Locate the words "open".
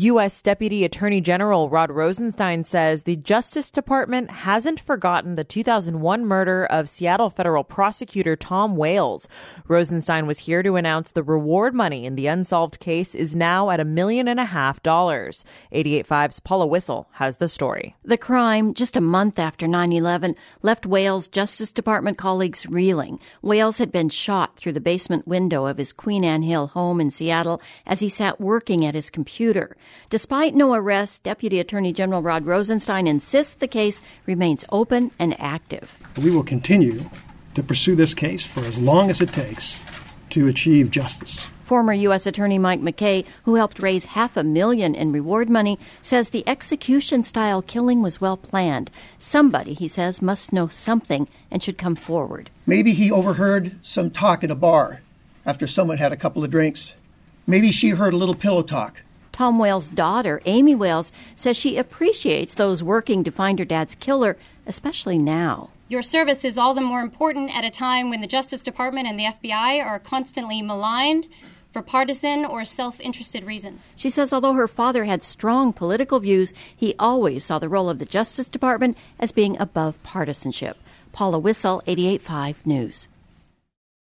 34.70-35.10